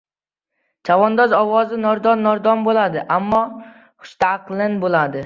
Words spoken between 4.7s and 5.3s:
bo‘ldi: